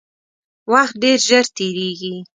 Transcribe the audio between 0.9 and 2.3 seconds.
ډیر ژر تیریږي